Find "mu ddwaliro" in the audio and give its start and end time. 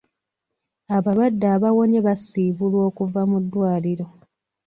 3.29-4.05